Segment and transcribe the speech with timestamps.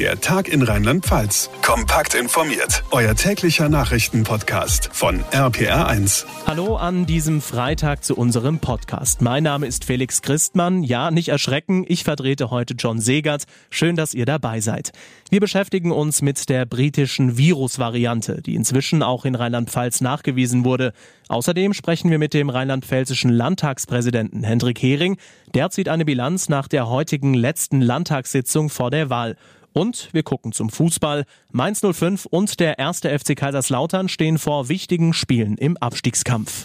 [0.00, 1.50] Der Tag in Rheinland-Pfalz.
[1.60, 2.82] Kompakt informiert.
[2.90, 6.24] Euer täglicher Nachrichtenpodcast von RPR1.
[6.46, 9.20] Hallo an diesem Freitag zu unserem Podcast.
[9.20, 10.82] Mein Name ist Felix Christmann.
[10.82, 13.44] Ja, nicht erschrecken, ich vertrete heute John Segert.
[13.68, 14.92] Schön, dass ihr dabei seid.
[15.28, 20.94] Wir beschäftigen uns mit der britischen Virusvariante, die inzwischen auch in Rheinland-Pfalz nachgewiesen wurde.
[21.28, 25.18] Außerdem sprechen wir mit dem rheinland-pfälzischen Landtagspräsidenten Hendrik Hering.
[25.54, 29.36] Der zieht eine Bilanz nach der heutigen letzten Landtagssitzung vor der Wahl.
[29.72, 31.24] Und wir gucken zum Fußball.
[31.52, 36.64] Mainz 05 und der erste FC Kaiserslautern stehen vor wichtigen Spielen im Abstiegskampf.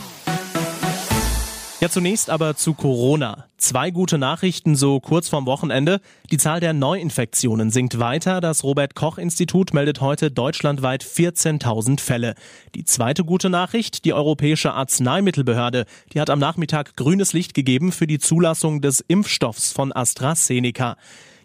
[1.82, 3.46] Ja, zunächst aber zu Corona.
[3.58, 6.00] Zwei gute Nachrichten so kurz vorm Wochenende.
[6.32, 8.42] Die Zahl der Neuinfektionen sinkt weiter.
[8.42, 12.36] Das Robert Koch Institut meldet heute deutschlandweit 14.000 Fälle.
[12.76, 18.08] Die zweite gute Nachricht, die Europäische Arzneimittelbehörde, die hat am Nachmittag grünes Licht gegeben für
[18.08, 20.96] die Zulassung des Impfstoffs von AstraZeneca.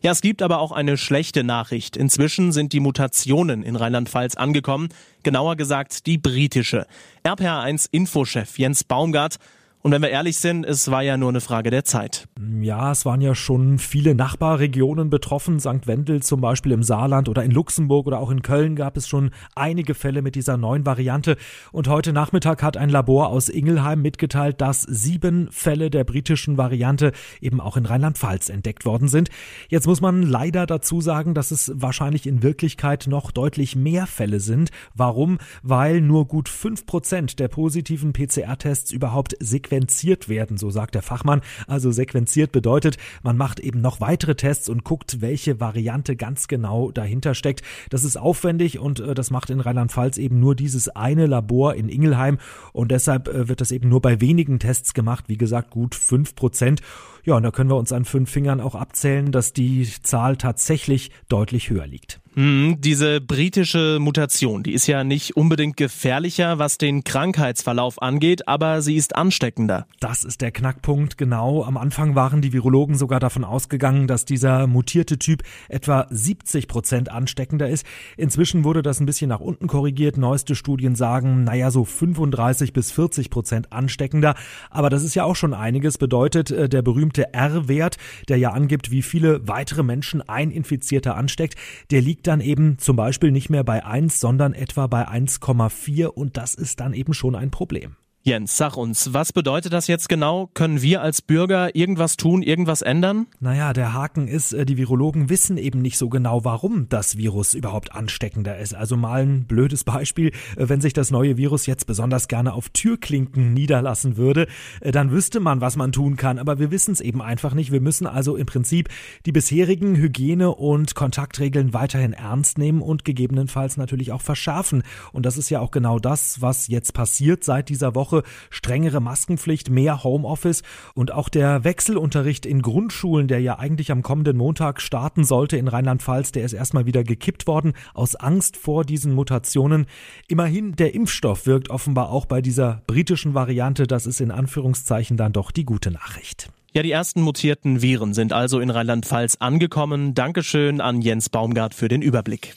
[0.02, 1.94] Ja, es gibt aber auch eine schlechte Nachricht.
[1.94, 4.88] Inzwischen sind die Mutationen in Rheinland-Pfalz angekommen.
[5.24, 6.86] Genauer gesagt die britische.
[7.22, 9.36] RPA1 Infochef Jens Baumgart
[9.82, 12.28] und wenn wir ehrlich sind, es war ja nur eine Frage der Zeit.
[12.60, 15.58] Ja, es waren ja schon viele Nachbarregionen betroffen.
[15.58, 15.86] St.
[15.86, 19.30] Wendel zum Beispiel im Saarland oder in Luxemburg oder auch in Köln gab es schon
[19.54, 21.38] einige Fälle mit dieser neuen Variante.
[21.72, 27.12] Und heute Nachmittag hat ein Labor aus Ingelheim mitgeteilt, dass sieben Fälle der britischen Variante
[27.40, 29.30] eben auch in Rheinland-Pfalz entdeckt worden sind.
[29.70, 34.40] Jetzt muss man leider dazu sagen, dass es wahrscheinlich in Wirklichkeit noch deutlich mehr Fälle
[34.40, 34.72] sind.
[34.94, 35.38] Warum?
[35.62, 41.02] Weil nur gut fünf Prozent der positiven PCR-Tests überhaupt sequenziert sequenziert werden, so sagt der
[41.02, 41.42] Fachmann.
[41.66, 46.90] Also sequenziert bedeutet, man macht eben noch weitere Tests und guckt, welche Variante ganz genau
[46.90, 47.62] dahinter steckt.
[47.88, 51.88] Das ist aufwendig und äh, das macht in Rheinland-Pfalz eben nur dieses eine Labor in
[51.88, 52.38] Ingelheim
[52.72, 55.26] und deshalb äh, wird das eben nur bei wenigen Tests gemacht.
[55.28, 56.80] Wie gesagt, gut fünf Prozent.
[57.24, 61.10] Ja, und da können wir uns an fünf Fingern auch abzählen, dass die Zahl tatsächlich
[61.28, 62.20] deutlich höher liegt.
[62.40, 68.80] Hm, diese britische Mutation, die ist ja nicht unbedingt gefährlicher, was den Krankheitsverlauf angeht, aber
[68.80, 69.86] sie ist ansteckender.
[70.00, 71.62] Das ist der Knackpunkt, genau.
[71.64, 77.10] Am Anfang waren die Virologen sogar davon ausgegangen, dass dieser mutierte Typ etwa 70 Prozent
[77.10, 77.84] ansteckender ist.
[78.16, 80.16] Inzwischen wurde das ein bisschen nach unten korrigiert.
[80.16, 84.34] Neueste Studien sagen, naja, so 35 bis 40 Prozent ansteckender.
[84.70, 85.98] Aber das ist ja auch schon einiges.
[85.98, 87.98] Bedeutet, äh, der berühmte R-Wert,
[88.30, 91.56] der ja angibt, wie viele weitere Menschen ein Infizierter ansteckt,
[91.90, 96.36] der liegt dann eben zum Beispiel nicht mehr bei 1, sondern etwa bei 1,4 und
[96.36, 97.96] das ist dann eben schon ein Problem.
[98.22, 100.50] Jens, sag uns, was bedeutet das jetzt genau?
[100.52, 103.26] Können wir als Bürger irgendwas tun, irgendwas ändern?
[103.40, 107.54] Naja, der Haken ist, äh, die Virologen wissen eben nicht so genau, warum das Virus
[107.54, 108.74] überhaupt ansteckender ist.
[108.74, 112.68] Also mal ein blödes Beispiel, äh, wenn sich das neue Virus jetzt besonders gerne auf
[112.68, 114.48] Türklinken niederlassen würde,
[114.82, 116.38] äh, dann wüsste man, was man tun kann.
[116.38, 117.72] Aber wir wissen es eben einfach nicht.
[117.72, 118.90] Wir müssen also im Prinzip
[119.24, 124.82] die bisherigen Hygiene- und Kontaktregeln weiterhin ernst nehmen und gegebenenfalls natürlich auch verschärfen.
[125.14, 128.09] Und das ist ja auch genau das, was jetzt passiert seit dieser Woche.
[128.10, 130.62] Woche strengere Maskenpflicht, mehr Homeoffice
[130.94, 135.68] und auch der Wechselunterricht in Grundschulen, der ja eigentlich am kommenden Montag starten sollte in
[135.68, 139.86] Rheinland-Pfalz, der ist erstmal wieder gekippt worden aus Angst vor diesen Mutationen.
[140.28, 143.86] Immerhin, der Impfstoff wirkt offenbar auch bei dieser britischen Variante.
[143.86, 146.50] Das ist in Anführungszeichen dann doch die gute Nachricht.
[146.72, 150.14] Ja, die ersten mutierten Viren sind also in Rheinland-Pfalz angekommen.
[150.14, 152.54] Dankeschön an Jens Baumgart für den Überblick.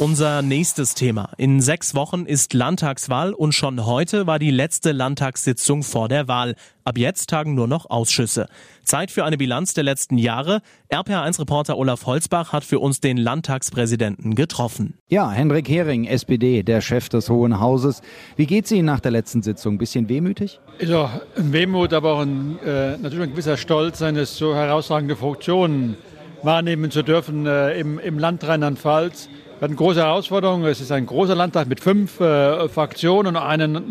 [0.00, 1.28] Unser nächstes Thema.
[1.36, 6.54] In sechs Wochen ist Landtagswahl und schon heute war die letzte Landtagssitzung vor der Wahl.
[6.84, 8.46] Ab jetzt tagen nur noch Ausschüsse.
[8.82, 10.62] Zeit für eine Bilanz der letzten Jahre.
[10.90, 14.94] RPA1-Reporter Olaf Holzbach hat für uns den Landtagspräsidenten getroffen.
[15.10, 18.00] Ja, Hendrik Hering, SPD, der Chef des Hohen Hauses.
[18.36, 19.76] Wie geht's Ihnen nach der letzten Sitzung?
[19.76, 20.60] Bisschen wehmütig?
[20.78, 25.98] Ja, ein Wehmut, aber auch ein, äh, natürlich ein gewisser Stolz, eine so herausragende Funktion
[26.42, 29.28] wahrnehmen zu dürfen äh, im, im Land Rheinland-Pfalz.
[29.60, 30.64] Wir hatten große Herausforderungen.
[30.64, 33.82] Es ist ein großer Landtag mit fünf äh, Fraktionen und eine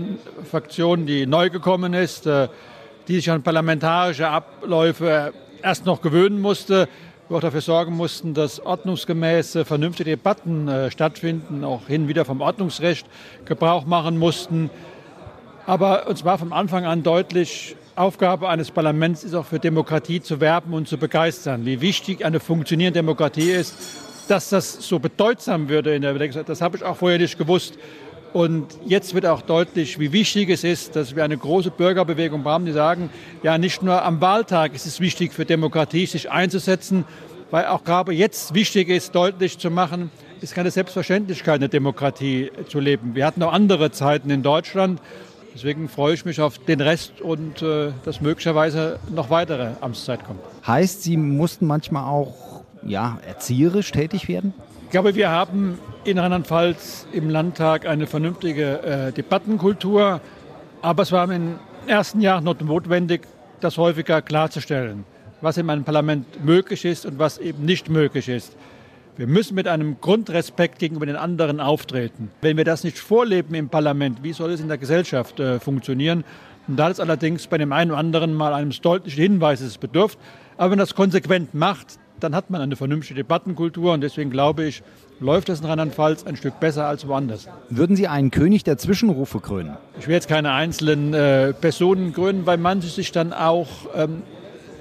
[0.50, 2.47] Fraktion, die neu gekommen ist, äh,
[3.07, 5.31] die sich an parlamentarische Abläufe
[5.62, 6.90] erst noch gewöhnen musste.
[7.28, 12.42] Wir auch dafür sorgen mussten, dass ordnungsgemäße, vernünftige Debatten äh, stattfinden, auch hin wieder vom
[12.42, 13.06] Ordnungsrecht
[13.45, 14.72] Gebrauch machen mussten.
[15.68, 20.39] Aber uns war vom Anfang an deutlich, Aufgabe eines Parlaments ist auch für Demokratie zu
[20.39, 21.68] werben und zu begeistern.
[21.68, 23.75] Wie wichtig eine funktionierende Demokratie ist,
[24.29, 27.77] dass das so bedeutsam würde in der Bedenkzeit, das habe ich auch vorher nicht gewusst.
[28.31, 32.65] Und jetzt wird auch deutlich, wie wichtig es ist, dass wir eine große Bürgerbewegung haben,
[32.65, 33.09] die sagen,
[33.41, 37.05] ja, nicht nur am Wahltag ist es wichtig für Demokratie, sich einzusetzen,
[37.49, 42.51] weil auch gerade jetzt wichtig ist, deutlich zu machen, es ist keine Selbstverständlichkeit, eine Demokratie
[42.69, 43.15] zu leben.
[43.15, 45.01] Wir hatten auch andere Zeiten in Deutschland.
[45.53, 50.39] Deswegen freue ich mich auf den Rest und äh, dass möglicherweise noch weitere Amtszeit kommt.
[50.65, 54.53] Heißt, Sie mussten manchmal auch ja, erzieherisch tätig werden?
[54.85, 60.21] Ich glaube, wir haben in Rheinland-Pfalz im Landtag eine vernünftige äh, Debattenkultur,
[60.81, 61.55] aber es war den
[61.85, 63.27] ersten Jahren notwendig,
[63.59, 65.03] das häufiger klarzustellen,
[65.41, 68.55] was in einem Parlament möglich ist und was eben nicht möglich ist.
[69.17, 72.31] Wir müssen mit einem Grundrespekt gegenüber den anderen auftreten.
[72.41, 76.23] Wenn wir das nicht vorleben im Parlament, wie soll es in der Gesellschaft äh, funktionieren?
[76.69, 80.17] Und da ist allerdings bei dem einen oder anderen mal eines deutlichen Hinweises bedürft.
[80.55, 83.94] Aber wenn man das konsequent macht, dann hat man eine vernünftige Debattenkultur.
[83.94, 84.83] Und deswegen glaube ich,
[85.19, 87.48] läuft das in Rheinland-Pfalz ein Stück besser als woanders.
[87.69, 89.77] Würden Sie einen König der Zwischenrufe krönen?
[90.00, 94.24] Ich will jetzt keine einzelnen äh, Personen krönen, weil manche sich dann auch ähm,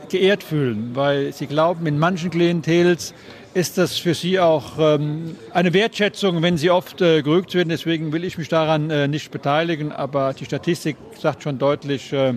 [0.08, 3.14] geehrt fühlen, weil sie glauben, in manchen Klientels
[3.55, 7.70] ist das für sie auch ähm, eine Wertschätzung, wenn sie oft äh, gerügt werden.
[7.70, 9.91] Deswegen will ich mich daran äh, nicht beteiligen.
[9.91, 12.34] Aber die Statistik sagt schon deutlich, äh,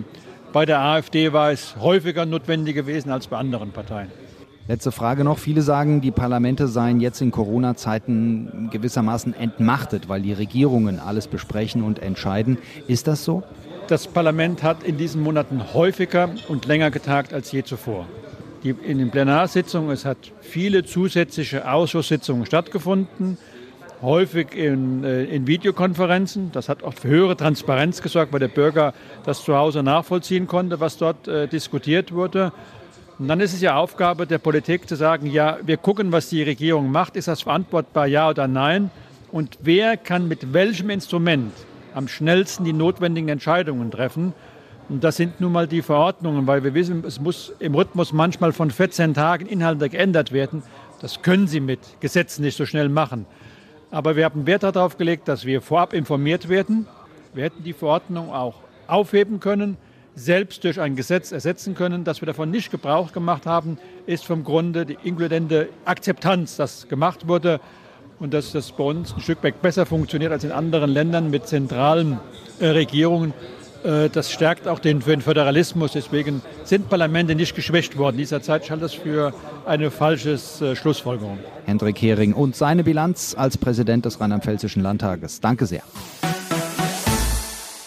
[0.52, 4.10] bei der AfD war es häufiger notwendig gewesen als bei anderen Parteien.
[4.68, 5.38] Letzte Frage noch.
[5.38, 11.82] Viele sagen, die Parlamente seien jetzt in Corona-Zeiten gewissermaßen entmachtet, weil die Regierungen alles besprechen
[11.82, 12.58] und entscheiden.
[12.86, 13.42] Ist das so?
[13.88, 18.06] Das Parlament hat in diesen Monaten häufiger und länger getagt als je zuvor.
[18.62, 23.38] Die, in den Plenarsitzungen, es hat viele zusätzliche Ausschusssitzungen stattgefunden,
[24.00, 26.52] häufig in, äh, in Videokonferenzen.
[26.52, 28.94] Das hat auch für höhere Transparenz gesorgt, weil der Bürger
[29.24, 32.52] das zu Hause nachvollziehen konnte, was dort äh, diskutiert wurde.
[33.22, 36.42] Und dann ist es ja Aufgabe der Politik zu sagen, ja, wir gucken, was die
[36.42, 37.14] Regierung macht.
[37.14, 38.90] Ist das verantwortbar, ja oder nein?
[39.30, 41.52] Und wer kann mit welchem Instrument
[41.94, 44.32] am schnellsten die notwendigen Entscheidungen treffen?
[44.88, 48.52] Und das sind nun mal die Verordnungen, weil wir wissen, es muss im Rhythmus manchmal
[48.52, 50.64] von 14 Tagen Inhalte geändert werden.
[51.00, 53.26] Das können Sie mit Gesetzen nicht so schnell machen.
[53.92, 56.88] Aber wir haben Wert darauf gelegt, dass wir vorab informiert werden.
[57.34, 58.56] Wir hätten die Verordnung auch
[58.88, 59.76] aufheben können
[60.14, 62.04] selbst durch ein Gesetz ersetzen können.
[62.04, 67.28] Dass wir davon nicht Gebrauch gemacht haben, ist vom Grunde die inkluderende Akzeptanz, dass gemacht
[67.28, 67.60] wurde
[68.18, 71.46] und dass das bei uns ein Stück weit besser funktioniert als in anderen Ländern mit
[71.48, 72.20] zentralen
[72.60, 73.34] äh, Regierungen.
[73.84, 75.92] Äh, das stärkt auch den, Föderalismus.
[75.92, 78.14] Deswegen sind Parlamente nicht geschwächt worden.
[78.14, 79.34] In dieser Zeit halte das für
[79.66, 81.38] eine falsche äh, Schlussfolgerung.
[81.66, 85.40] Hendrik Hering und seine Bilanz als Präsident des Rheinland-Pfälzischen Landtages.
[85.40, 85.82] Danke sehr.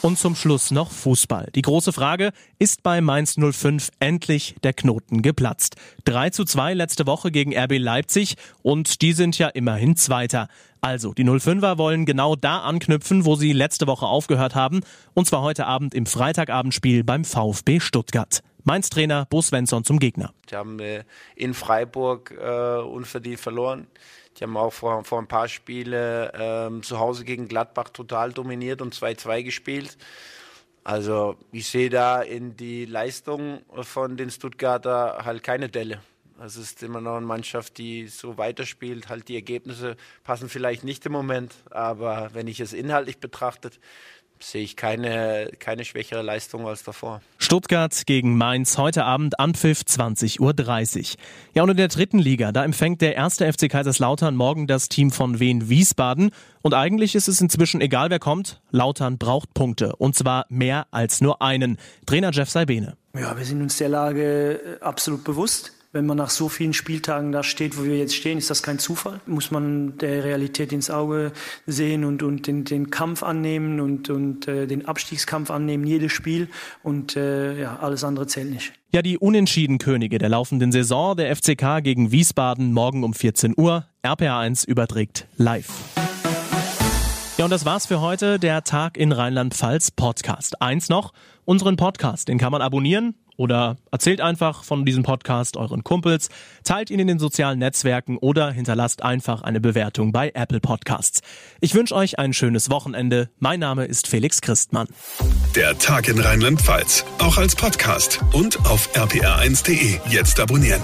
[0.06, 1.50] Und zum Schluss noch Fußball.
[1.56, 2.30] Die große Frage,
[2.60, 5.78] ist bei Mainz 05 endlich der Knoten geplatzt?
[6.04, 10.48] 3 zu 2 letzte Woche gegen RB Leipzig und die sind ja immerhin Zweiter.
[10.80, 14.82] Also, die 05er wollen genau da anknüpfen, wo sie letzte Woche aufgehört haben,
[15.16, 18.44] und zwar heute Abend im Freitagabendspiel beim VfB Stuttgart.
[18.64, 20.34] Mainz Trainer Bo Svensson zum Gegner.
[20.52, 21.04] Die haben äh,
[21.36, 23.88] in Freiburg äh, unverdient verloren.
[24.38, 28.82] Die haben auch vor, vor ein paar Spiele ähm, zu Hause gegen Gladbach total dominiert
[28.82, 29.98] und 2-2 gespielt.
[30.84, 36.02] Also ich sehe da in die Leistung von den Stuttgarter halt keine Delle.
[36.44, 39.08] Es ist immer noch eine Mannschaft, die so weiterspielt.
[39.08, 43.80] Halt die Ergebnisse passen vielleicht nicht im Moment, aber wenn ich es inhaltlich betrachtet,
[44.40, 47.22] sehe ich keine, keine schwächere Leistung als davor.
[47.38, 51.20] Stuttgart gegen Mainz heute Abend Anpfiff 20.30 Uhr.
[51.54, 55.12] Ja, und in der dritten Liga, da empfängt der erste FC Kaiserslautern morgen das Team
[55.12, 56.32] von Wien Wiesbaden.
[56.62, 58.62] Und eigentlich ist es inzwischen egal, wer kommt.
[58.72, 59.96] Lautern braucht Punkte.
[59.96, 61.78] Und zwar mehr als nur einen.
[62.06, 62.98] Trainer Jeff Salbene.
[63.18, 67.32] Ja, wir sind uns der Lage äh, absolut bewusst wenn man nach so vielen Spieltagen
[67.32, 69.22] da steht, wo wir jetzt stehen, ist das kein Zufall.
[69.26, 71.32] Muss man der Realität ins Auge
[71.68, 76.50] sehen und, und den, den Kampf annehmen und, und äh, den Abstiegskampf annehmen, jedes Spiel.
[76.84, 78.74] Und äh, ja, alles andere zählt nicht.
[78.92, 83.86] Ja, die unentschieden Könige der laufenden Saison, der FCK gegen Wiesbaden, morgen um 14 Uhr.
[84.04, 85.72] RPA1 überträgt live.
[87.38, 90.62] Ja, und das war's für heute, der Tag in Rheinland-Pfalz Podcast.
[90.62, 91.14] Eins noch,
[91.46, 96.30] unseren Podcast, den kann man abonnieren oder erzählt einfach von diesem Podcast euren Kumpels,
[96.64, 101.22] teilt ihn in den sozialen Netzwerken oder hinterlasst einfach eine Bewertung bei Apple Podcasts.
[101.62, 103.30] Ich wünsche euch ein schönes Wochenende.
[103.40, 104.88] Mein Name ist Felix Christmann.
[105.56, 110.00] Der Tag in Rheinland-Pfalz, auch als Podcast und auf rpr1.de.
[110.10, 110.82] Jetzt abonnieren.